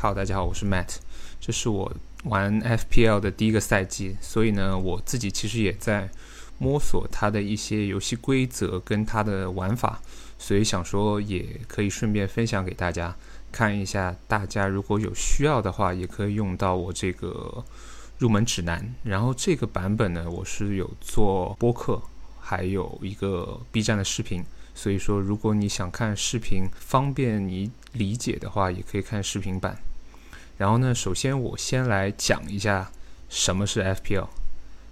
[0.00, 0.98] 好大家好，我是 Matt，
[1.40, 1.92] 这是我
[2.22, 6.08] 玩 FPL 的第一个赛季，所以呢，我自己其实也在
[6.56, 10.00] 摸索它的一些游戏规则跟它的玩法，
[10.38, 13.16] 所以想说也可以顺便分享给大家
[13.50, 17.64] 看一下，大家如果有需要的话，也可以用到我这个
[18.18, 18.94] 入门指南。
[19.02, 22.00] 然后这个版本呢，我是有做播客，
[22.38, 24.44] 还有一个 B 站的视频。
[24.76, 29.76] 所以说，如果你想看视频方便你理解的话，也可以看视频版。
[30.58, 32.90] 然后呢，首先我先来讲一下
[33.30, 34.26] 什么是 FPL。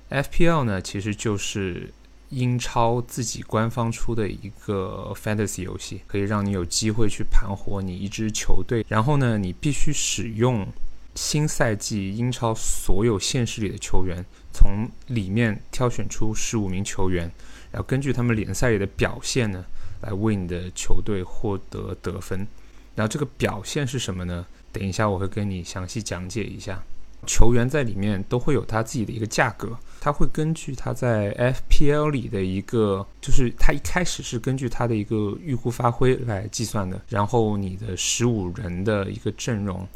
[0.09, 1.93] FPL 呢，其实就是
[2.31, 8.87] 英超自己官方出的一个 fantasy 游戏，可以让你有机会去盘活你一支球队。
[8.89, 10.67] 然后呢，你必须使用
[11.15, 17.31] 新赛季英超所有现实里的球员，从里面挑选出十五名球员，
[17.71, 19.63] 然后根据他们联赛里的表现呢。
[20.03, 22.47] 来为你的球队获得得分，
[22.95, 24.47] 然后这个表现是什么呢？
[24.77, 26.83] 等一下我会跟你详细讲解一下。
[27.27, 37.01] 球员在里面都会有他自己的一个价格，他会根据他在 FPL 里的一个，就是他一开始是根据他的一个预估发挥来计算的。
[37.09, 39.89] 然后你的十五人的一个阵容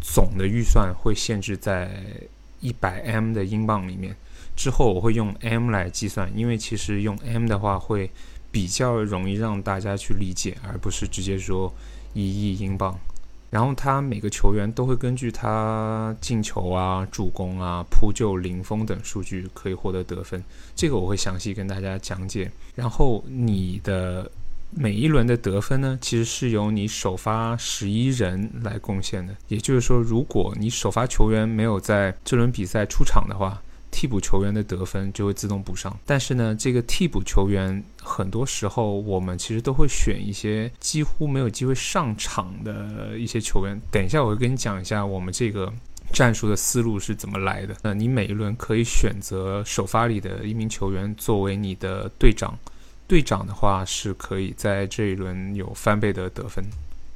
[0.00, 2.02] 总的预算会限制在
[2.60, 4.16] 一百 M 的英镑里面。
[4.56, 8.10] 之后我会用 M 来计算，因为其实用 M 的话会。
[8.50, 11.70] 比较容易让大家去理解，而不是直接说
[12.14, 12.98] 一亿英镑。
[13.50, 20.42] 然后他每个球员都会根据他进球啊、助攻啊、扑救、零封等数据可以获得得分。
[20.74, 22.50] 这个我会详细跟大家讲解。
[22.74, 24.30] 然后你的
[24.70, 29.34] 每一轮的得分呢，其实是由你首发十一人来贡献的。
[29.48, 43.80] 也就是说，如果你首发球员没有在这轮比赛出场的话，替补球员的得分就会自动补上，但是呢，这个替补球员很多时候我们其实都会选一些几乎没有机会上场的一些球员。
[43.90, 45.72] 等一下我会跟你讲一下我们这个
[46.12, 47.76] 战术的思路是怎么来的。
[47.82, 52.56] 那你每一轮可以选择首发里的一名球员作为你的队长，
[53.06, 56.64] 队长的话是可以在这一轮有翻倍的得分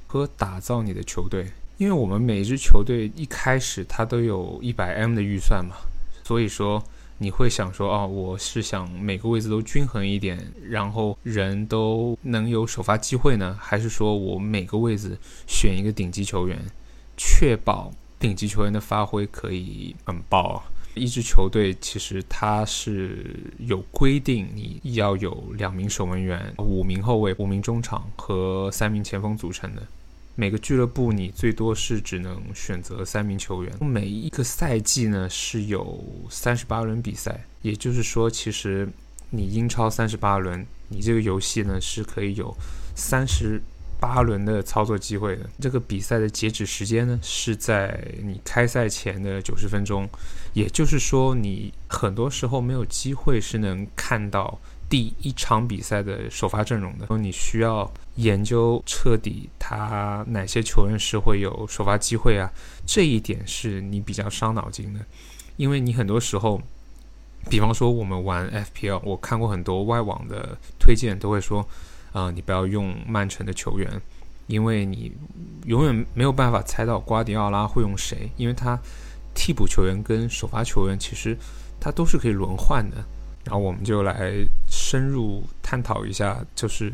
[0.07, 1.47] 和打造你的球队。
[1.79, 5.77] 因为我们每一支球队一开始它都有一百 M 的预算嘛。
[6.25, 6.83] 所以说，
[7.19, 15.17] 你会想说，哦，我是想每个位置都均衡一点，然后人都能有首发机会呢，还是说我每个位置
[15.47, 16.59] 选一个顶级球员，
[17.17, 20.63] 确保顶级球员的发挥可以很爆？
[20.95, 29.83] 一支球队其实它是有规定，你要有两名守门员、五名后卫、五名中场和三名前锋组成的。
[30.35, 33.73] 每个俱乐部你最多是只能选择三名球员。
[33.81, 38.89] 每一个赛季呢是有三十八轮比赛，也就是说，其实
[39.31, 42.57] 你英超三十八轮，你这个游戏呢是可以有
[42.95, 43.61] 三十
[44.01, 45.49] 八轮的操作机会的。
[45.61, 50.09] 这个比赛的截止时间呢是在你开赛前的九十分钟，
[50.55, 54.59] 也就是说，你很多时候没有机会是能看到。
[54.89, 62.51] 第一场比赛的首发阵容的，你需要研究彻底，他哪些球员是会有首发机会啊？
[62.87, 65.01] 这一点是你比较伤脑筋的，
[65.57, 66.61] 因为你很多时候，
[67.49, 71.67] 比方说我们玩 FPL，我看过很多外网的推荐，都会说，
[72.13, 73.89] 啊，你不要用曼城的球员，
[74.47, 75.13] 因为你
[75.65, 78.79] 永远没有办法猜到瓜迪奥拉会用谁，因为他
[79.35, 81.37] 替补球员跟首发球员其实
[81.81, 82.99] 他都是可以轮换的。
[83.45, 84.33] 然后我们就来
[84.71, 86.93] 深入探讨一下，就是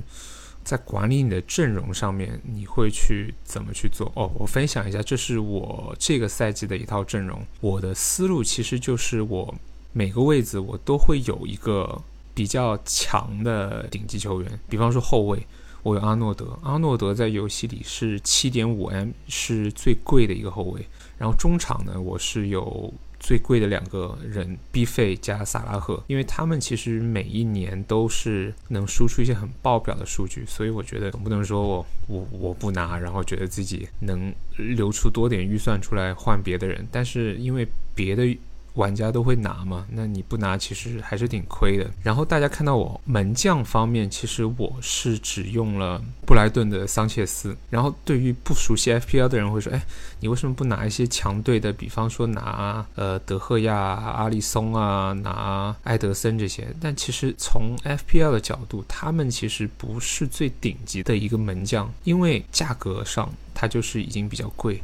[0.69, 4.13] 在管理你的阵容上面，你会去怎么去做？
[4.15, 7.41] 哦，我分享一下，这是我这个赛季的一套阵容。
[7.63, 9.55] 我的思路其实就是我
[9.95, 11.99] 每个位置我都会有一个
[12.35, 15.43] 比较强的顶级球员，比方说后卫，
[15.83, 20.87] 我有阿诺德，阿诺德在游戏里是七点五 M，是最贵的一个后卫。
[21.17, 22.93] 然后中场呢，我是有。
[23.21, 38.37] 最贵的两个人，B 费加萨拉赫，因为他们其实每一年都是能输出一些很爆表的数据，所以我觉得总不能说我我我不拿，然后觉得自己能留出多点预算出来换别的人，但是因为别的。
[38.79, 39.85] 玩家都会拿嘛？
[39.91, 41.91] 那你不拿，其实还是挺亏的。
[42.01, 47.57] 然后大家看到我门将方面，其实我是只用了布莱顿的桑切斯。
[47.71, 49.83] 然后对于不熟悉 FPL 的人会说：“哎，
[50.21, 51.73] 你为什么不拿一些强队的？
[51.73, 64.81] 比方说拿呃德赫亚、阿里松啊，拿埃德森这些。”但其实从 FPL 的角度，他们其实不是最顶级的一个门将，因为价格上它就是已经比较贵，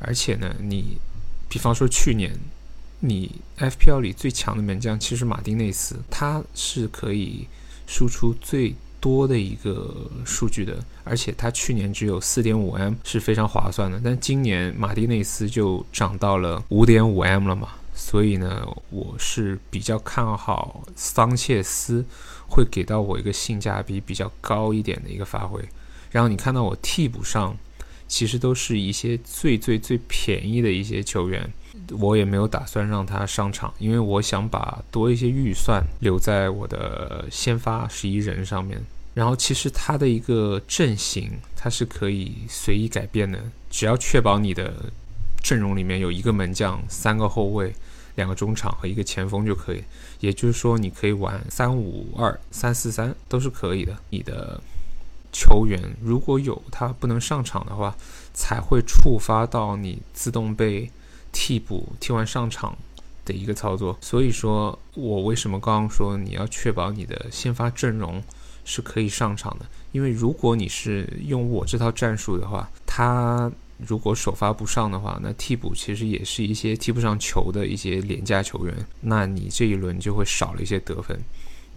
[0.00, 0.98] 而且呢，你
[1.48, 2.36] 比方说去年。
[3.08, 7.46] 你 FPL 里最强的门将其实马丁内斯，他是可以
[7.86, 9.94] 输出最多的一个
[10.24, 22.04] 数据的，而且他去年只有四点五 M 是非常划算的，但今年马丁内斯就涨到了五点五 M 了嘛，所以呢，我是比较看好桑切斯
[22.48, 25.62] 会给到我一个性价比比较高一点的一个发挥。
[26.10, 27.56] 然后你看到我替补上，
[28.08, 31.52] 其实都是一些最最最便宜的一些球员。
[31.98, 38.80] 我也没有打算让他上场，因为我想把多一些预算留在我的先发十一人上面。
[39.14, 43.40] 然后，其实他的一个阵型，它是可以随意改变的，
[43.70, 44.74] 只要确保你的
[45.42, 47.74] 阵容里面有一个门将、三个后卫、
[48.16, 49.82] 两个中场和一个前锋就可以。
[50.20, 53.96] 也就是说，你可以玩三五二、三四三都是可以的。
[54.10, 54.60] 你的
[55.32, 57.96] 球员如果有他不能上场的话，
[58.34, 60.90] 才会触发到你自动被。
[61.38, 62.74] 替补替换上场
[63.26, 68.22] 的一个操作，所以说我为什么刚刚说你要确保你的先发阵容
[68.64, 69.66] 是可以上场的？
[69.92, 81.20] 因为如果你是用我这套战术的话，他如果首发不上的话，那替补其实也是一些踢不上球的一些廉价球员，那你这一轮就会少了一些得分。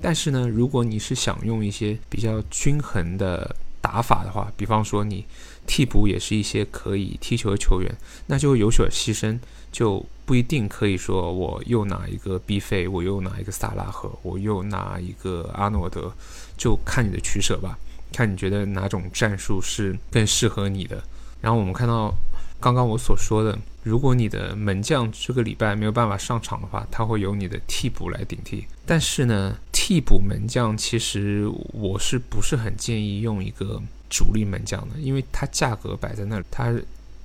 [0.01, 5.25] 但是呢，如果你是想用一些比较均衡的打法的话，比方说你。
[5.67, 7.95] 替补也是一些可以踢球的球员，
[8.25, 9.37] 那就有所牺牲，
[9.71, 16.11] 就不一定可以说我又拿一个 B 费，我又拿一个萨拉赫，我又拿一个阿诺德，
[16.57, 17.77] 就看你的取舍吧，
[18.11, 21.03] 看你觉得哪种战术是更适合你的。
[21.39, 22.11] 然后我们看到
[22.59, 28.65] 刚刚我所说的，如果你的门将这个礼拜没有办法上场的话，他会由你的替补来顶替。
[28.85, 33.81] 但是呢，替补门将其实我是不是很建议用一个？
[34.11, 36.73] 主力门将的，因为它价格摆在那里，它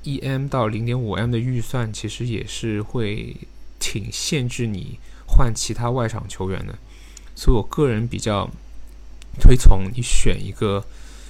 [0.03, 3.35] 一 M 到零点五 M 的预算其实也是会
[3.81, 6.79] 挺限制你换其他外场球员的，
[7.35, 8.51] 所以我个人比较
[9.41, 10.85] 推崇你选一个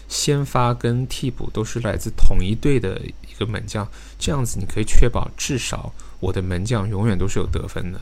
[0.08, 3.86] 先发跟替补都是来自同一队的一个门将，
[4.18, 8.00] 这样子你可以确保至少我的门将永远都是有得分的，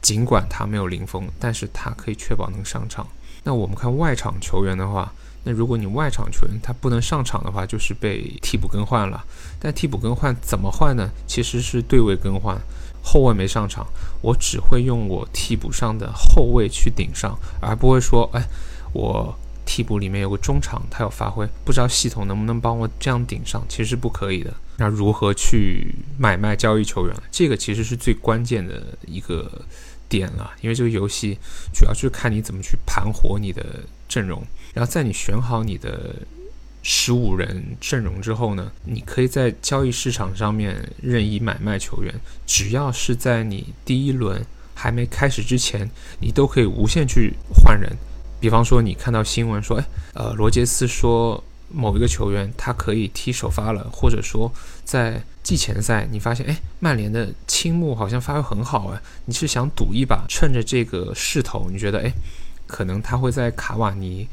[0.00, 3.06] 尽管他没有零封，但是他可以确保能上场。
[3.42, 5.12] 那我们看外场球员的话。
[5.46, 9.22] 那如果你外场球员他不能上场的话，就是被替补更换了。
[9.60, 11.10] 但替补更换怎么换呢？
[11.26, 12.58] 其实是对位更换，
[13.02, 13.86] 后卫没上场，
[14.22, 18.42] 我只会用我替补上的后卫去顶上，而不会说，哎，
[18.94, 24.52] 我替补里面有个中场，他有发挥，不知道系统能不能帮我这样顶上，其实是不可以的。
[24.76, 27.14] 那如何去买卖交易球员？
[27.30, 29.50] 这个其实是最关键的一个
[30.08, 31.38] 点了，因为这个游戏
[31.72, 34.44] 主要就是看你怎么去盘活你的阵容。
[34.72, 36.16] 然后在你选好你的
[36.82, 42.12] 十五人阵容之后呢，你可以在交易市场上面任意买卖球员，
[42.44, 44.44] 只要是在你第一轮
[44.74, 45.88] 还没开始之前，
[46.20, 47.96] 你都可以无限去换人。
[48.44, 51.42] 比方说，你看到新闻说，哎，呃，罗杰斯说
[51.72, 54.52] 某一个球员他可以踢首发了，或者说
[54.84, 62.12] 在季前赛你发现，哎，曼联的青木好像发挥很好啊，你是想赌一把，趁着这个势头，你觉得，哎，
[62.66, 64.28] 可能他会在卡瓦尼。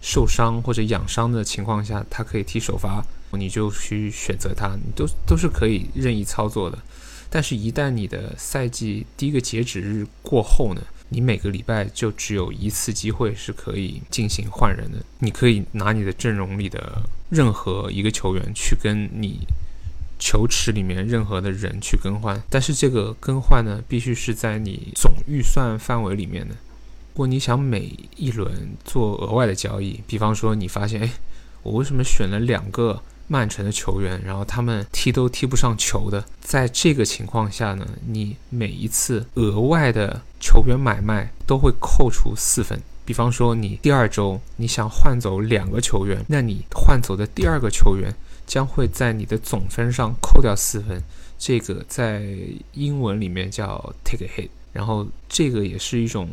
[0.00, 6.78] 受伤或者养伤的情况下，他可以踢首发，你就去选择他，你都都是可以任意操作的。
[7.28, 14.98] 但是，一旦你的赛季第一个截止日过后呢，你每个礼拜就只有一次机会是可以进行换人的。
[15.18, 19.46] 你可以拿你的阵容里的任何一个球员去跟你
[20.18, 26.54] 球池里面任何的人去更换，但是这个更换呢，必须是在你总预算范围里面的。
[26.54, 31.10] 如果你想每一轮做额外的交易，比方说你发现，哎，
[31.62, 36.24] 我为什么选了两个曼城的球员，然后他们踢都踢不上球的？
[36.40, 42.80] 在这个情况下呢，你每一次额外的球员买卖都会扣除四分。
[43.04, 48.14] 比方说你第二周你想换走两个球员，那你换走的第二个球员
[48.46, 51.02] 将会在你的总分上扣掉四分。
[51.38, 52.36] 这个在
[52.72, 56.28] 英文里面叫 take a hit，然后这个也是一种。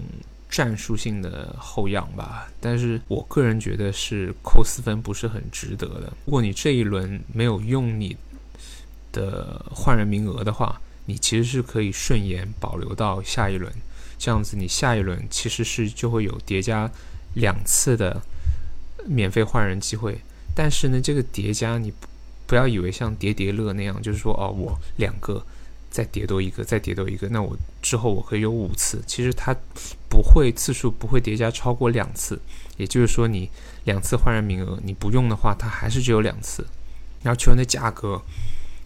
[0.48, 6.14] 战术性的后仰吧，但是我个人觉得是扣四分不是很值得的。
[6.24, 8.16] 如果你这一轮没有用你
[9.12, 13.70] 的换人名额的话，你其实是可以顺延保留到下一轮，
[14.26, 16.90] 这样子你下一轮其实是就会有叠加
[17.36, 18.20] 两次的
[19.06, 20.18] 免费换人机会。
[20.56, 21.94] 但是呢，这个叠加你
[22.48, 25.46] 不要以为像叠叠乐那样，就是说哦，我两个。
[25.92, 29.02] 再叠多一个，再叠多一个，那我之后我可以有五次。
[29.08, 29.56] 其实它
[30.10, 32.38] 不会次数不会叠加超过两次，
[32.76, 33.50] 也就是说你
[33.86, 36.68] 两次换人名额你不用的话，它还是只有两次。
[37.24, 38.22] 然后球员的价格，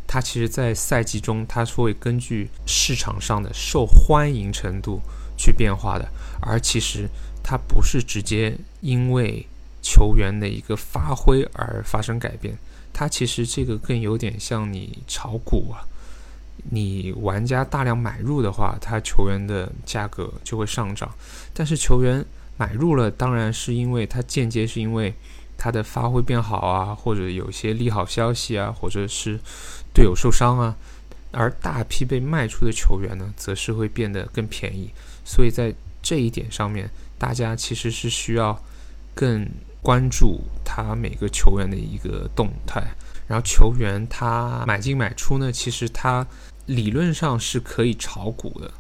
[0.06, 5.02] 它其实，在赛季中它是会根据市场上的受欢迎程度
[5.40, 6.06] 去变化的，
[6.42, 7.08] 而其实
[7.42, 9.48] 它不是直接因为
[9.82, 12.58] 球员的一个发挥而发生改变。
[12.92, 15.88] 它其实这个更有点像你炒股啊，
[16.70, 21.10] 你玩家大量买入的话，它球员的价格就会上涨。
[21.54, 22.26] 但是球员
[22.58, 25.14] 买入了，当然是因为它间接是因为
[25.58, 29.40] 他的发挥变好啊，或者有些利好消息啊，或者是
[29.94, 30.76] 队友受伤啊。
[31.32, 34.90] 而大批被卖出的球员呢，则是会变得更便宜。
[35.30, 35.72] 所以在
[36.02, 38.60] 这一点上面，大家其实是需要
[39.14, 39.48] 更
[39.80, 42.82] 关注他每个球员的一个动态。
[43.28, 46.26] 然后球员他买进买出呢，其实他
[46.66, 48.72] 理论上是可以炒股的，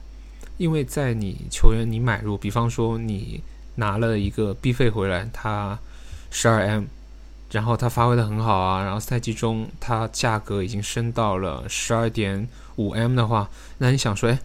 [0.57, 3.43] 因为在你球员你买入，比方说你
[3.75, 5.77] 拿了一个 B 费回来，他
[6.31, 6.85] 十二 M。
[7.51, 14.39] 然后他发挥的很好啊，然后赛季中它价格已经升到了十二点五 M 的话，那你想说，哎，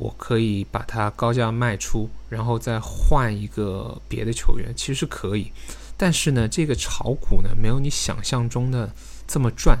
[0.00, 5.50] 我可以把它高价卖出，然后再换一个别的球员，其实是可以。
[5.96, 8.88] 但是呢，这个炒股呢，没有你想象中的
[9.26, 9.78] 这么赚，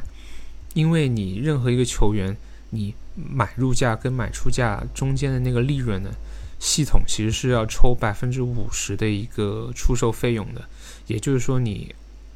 [0.74, 2.36] 因为你任何一个球员，
[2.70, 6.10] 你买入价跟买出价中间的那个利润呢，
[6.58, 10.62] 系统其实是要抽百分之五十的一个出售费用的，
[11.06, 11.94] 也就是说你。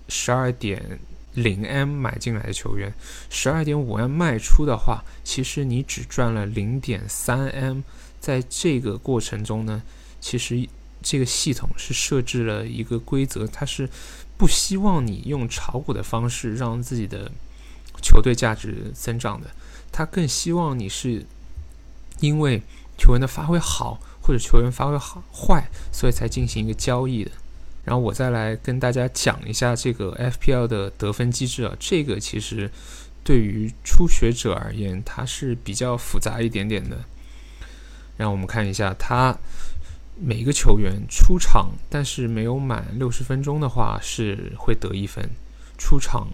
[0.08, 0.98] 十二点
[1.34, 2.92] 零 M 买进来的球员，
[3.30, 7.80] 十二点五 M 卖出的话，其实你只赚了零点三 M。
[8.20, 9.82] 在这个过程中呢，
[10.20, 10.68] 其实
[11.02, 13.88] 这个系统是设置了一个规则，它是
[14.36, 17.32] 不希望你用炒股的方式让自己的
[18.00, 19.48] 球队价值增长的，
[19.90, 21.26] 它更希望你是
[22.20, 22.62] 因为
[22.96, 27.32] 球员的发挥好或者球员发挥好坏，所以才进行一个交易的。
[27.84, 32.70] 然后我再来跟大家讲一下这个 FPL 的得分机制啊，这个其实
[33.24, 36.98] 对于初学者而言，它是比较复杂一点点的。
[38.16, 39.36] 让我们看一下，它
[40.14, 45.30] 每个球员出场但是没有满六十分钟的话是会得一分，
[45.76, 46.28] 出场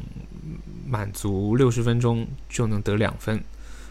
[0.86, 3.42] 满足六十分钟就能得两分，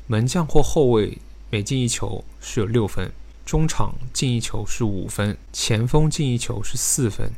[0.06, 1.18] 门将或后卫
[1.50, 3.12] 每进一球是有六分，
[3.46, 7.32] 中场进一球是五分，前锋进一球是四分。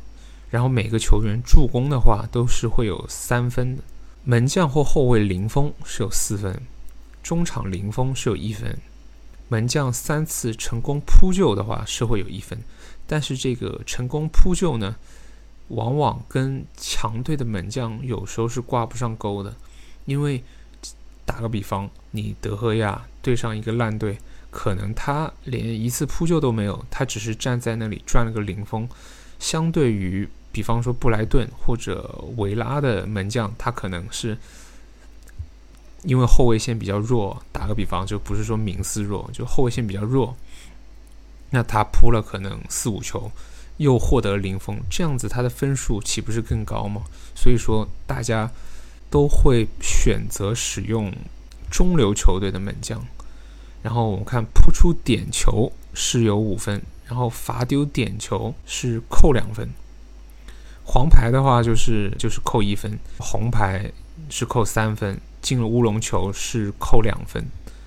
[0.50, 3.84] 然后每个球员助攻的话都是会有三分的，
[4.24, 6.60] 门将或后卫零封是有四分，
[7.22, 8.76] 中场零封是有一分，
[9.48, 12.58] 门将三次成功扑救的话是会有一分，
[13.06, 14.96] 但是这个成功扑救呢，
[15.68, 19.54] 往往跟强队的门将有时候是挂不上钩的，
[20.04, 20.42] 因为
[21.24, 24.18] 打个比方，你德赫亚对上一个烂队，
[24.50, 28.88] 可能他连一次扑救都没有，他只是站在那里转了个零封，
[29.38, 30.28] 相对于。
[30.52, 34.36] 比方说布莱顿或者维拉的门将，他可能是
[36.02, 37.42] 因为后卫线比较弱。
[37.52, 40.34] 打个比方，就不是说名次弱，就后卫线比较弱，
[41.50, 43.30] 那他扑了可能四五球，
[43.76, 47.02] 又获得零封，这样子他的分数岂不是更高吗？
[47.34, 48.50] 所以说，大家
[49.10, 51.12] 都会选择使用
[51.70, 53.06] 中流球队的门将。
[53.82, 59.68] 然后我们看扑出点球是有五分，然后罚丢点球是扣两分。
[60.92, 63.88] 黄牌的话就是就是扣一分，红牌
[64.28, 67.46] 是扣三分，进了乌龙球是扣两分。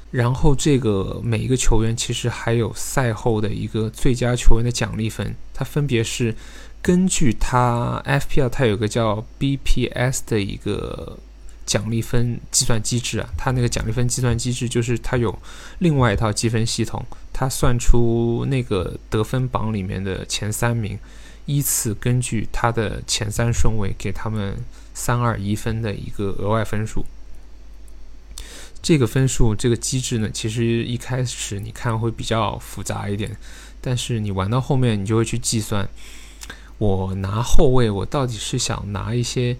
[0.09, 6.33] 然后这个每一个球员其实还有赛后的一个最佳球员的奖励分，它分别是
[6.81, 11.17] 根据他 FPL 它有个叫 BPS 的一个
[11.65, 15.37] 奖励分计算机制啊，它那个奖励分计算机制就是它有
[15.79, 20.97] 另外一套积分系统，它算出那个得分榜里面的前三名。
[21.45, 24.57] 依次根据他的前三顺位给他们
[24.93, 27.05] 三二一分的一个额外分数。
[28.81, 33.37] 这个分数这个机制呢，其实一开始你看会比较复杂一点，
[33.79, 35.87] 但是你玩到后面，你就会去计算，
[36.77, 39.55] 我拿后卫，我到底是想拿一些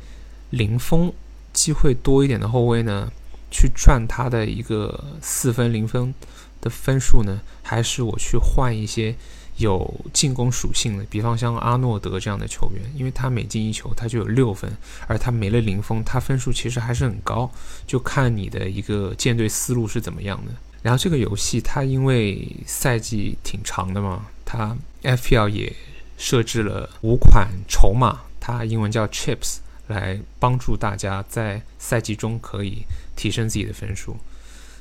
[0.50, 1.14] 零封
[1.54, 3.12] 机会多一点的后卫呢，
[3.50, 6.14] 去赚他的一个四分零分
[6.60, 9.16] 的分数呢，还是我去换一些？
[9.58, 14.72] 有进攻属性的，比方像阿诺德这样的球员，因为他每进一球他就有六分，
[15.08, 17.52] 而他没了零封，他分数其实还是很高，
[17.86, 20.52] 就看你的一个建队思路是怎么样的。
[20.82, 25.74] 然后这个游戏它因为赛季挺长的嘛，它 FPL 也
[26.18, 32.84] 设置了五款筹码，它英文叫 Chips，来帮助大家在赛季中可以
[33.16, 34.18] 提升自己的分数。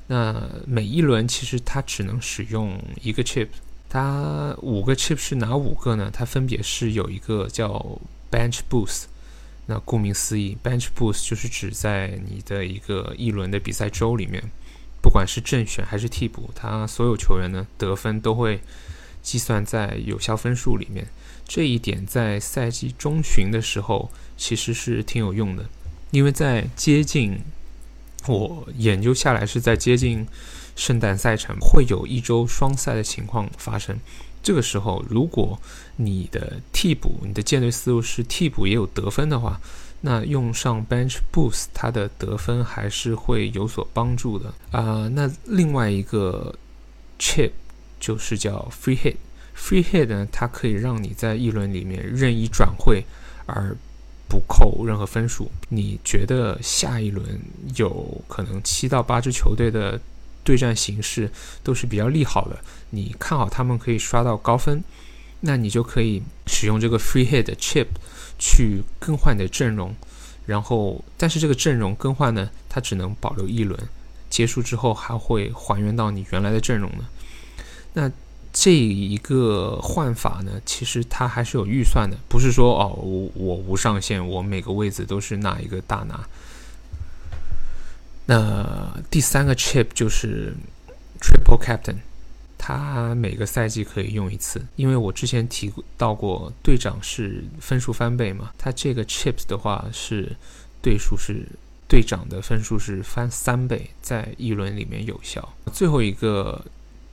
[0.09, 0.35] 那
[0.67, 3.49] 每一轮其实它只能使用一个 Chip。
[3.93, 6.11] 它五个 chip 是哪五个呢？
[6.11, 7.99] 它分别是有一个叫
[8.31, 9.03] bench boost，
[9.67, 14.43] 那顾名思义，bench boost 就是指在你的一个一轮的比赛周里面，
[15.03, 18.63] 不管是正选还是替补，他所有球员呢得分都会
[19.21, 21.07] 计算在有效分数里面。
[21.47, 25.69] 这一点在赛季中旬的时候其实是挺有用的，
[26.13, 27.39] 因为在接近
[28.27, 30.27] 我研究下来是在接近
[30.77, 33.99] 圣诞赛程会有一周双赛的情况发生。
[34.43, 35.57] 这个时候，如果
[35.97, 39.61] 你的替补、你的舰队思路是替补也有得分的话，
[40.01, 45.09] 那用上 Bench Boost，它的得分还是会有所帮助的啊。
[45.13, 46.57] 那另外一个
[47.21, 47.53] Chip
[48.01, 53.05] 就是叫 Free Hit，Free Hit 呢，它可以让你在一轮里面任意转会
[53.47, 53.77] 而
[54.29, 55.53] 不扣任何分数。
[55.69, 57.41] 你觉得下一轮
[57.77, 60.01] 有可能七到八支球队的？
[60.45, 61.31] 对战形势
[61.63, 62.59] 都是比较利好的，
[62.91, 64.83] 你看好他们可以刷到高分，
[65.41, 67.87] 那你就可以使用这个 free hit chip
[68.39, 69.95] 去更换你的阵容，
[70.47, 73.79] 然后但是这个阵容更换呢，它只能保留一轮，
[74.29, 77.05] 结束之后还会还原到你原来的阵容呢。
[77.95, 78.11] 那
[78.53, 86.27] 这一个换法呢，其实它还是有预算的，不是说哦我我无上限，我每个位置都是哪一个大拿。
[88.27, 90.55] 那第三个 chip 就是
[91.21, 91.97] Triple Captain，
[92.57, 94.65] 它每个赛季可以用一次。
[94.77, 100.37] 因为我之前提到过，队长是分数翻倍嘛，它这个 chips 的话是
[100.81, 101.47] 对数是
[101.89, 105.53] 队长的分数是翻三倍，在一轮里面有效。
[105.73, 106.65] 最后一个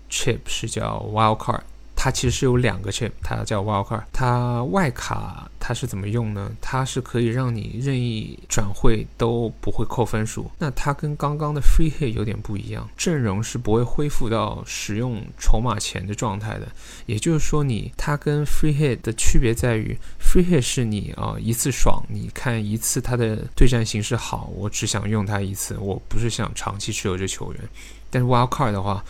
[0.10, 1.62] chip 是叫 Wild Card。
[2.02, 4.04] 它其实是有两个 chip，它叫 Wildcard。
[4.14, 6.50] 它外卡它是怎么用呢？
[6.62, 10.50] 它是可以让你任意转会都不会扣分数。
[10.60, 16.70] 那它跟刚刚的 Free Hit 有点不一样，阵容是不会恢复到使用筹码前的状态的。
[17.06, 27.62] 也就是说，你它跟 Free Hit 的区别在于，Free Hit 是你啊一次爽，你看一次它的对战形势好，我只想用它一次，我不是想长期持有这球员。
[28.10, 29.04] 但是 Wildcard 的话，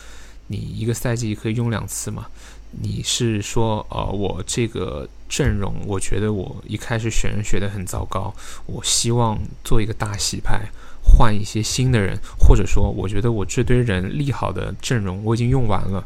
[0.47, 2.25] 你一个赛季可以用两次嘛？
[2.71, 8.33] 你是说，呃，我这个阵容，我觉得我一开始选人选的很糟糕，
[8.67, 10.69] 我希望做一个大洗牌，
[11.03, 16.05] 换一些新的人，或者说，我觉得我这堆人利好的阵容我已经用完了，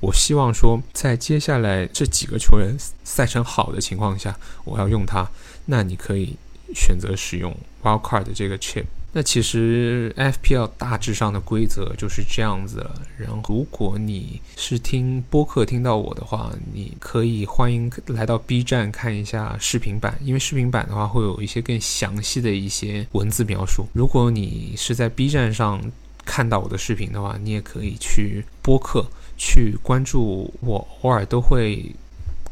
[0.00, 5.28] 我希望说，在接下来这几个球员赛程好的情况下，我要用它，
[5.66, 6.36] 那你可以
[6.74, 8.84] 选择使用 Wildcard 的这个 chip。
[9.10, 12.94] 那其实 FPL 大致上的规则就是这样子了。
[13.16, 23.86] 然后，如果你是听播客听到我的话，你可以欢迎来到 B 站看一下视频版，因为视频版的话会有一些更详细的一些文字描述。
[23.94, 25.80] 如果你是在 B 站上
[26.24, 29.06] 看到我的视频的话，你也可以去播客
[29.38, 31.94] 去关注我，偶尔都会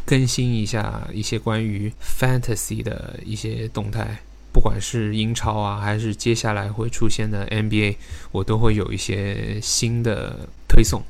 [0.06, 4.18] 更新一下一些关于 Fantasy 的一些动态。
[4.56, 7.96] 不管是英超啊，还是接下来会出现的 NBA，
[8.32, 11.02] 我都会有一些新的推送。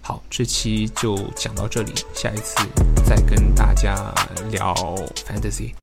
[0.00, 2.56] 好，这期就讲到这里，下一次
[3.04, 3.94] 再跟大家
[4.50, 4.74] 聊
[5.28, 5.74] Fantasy。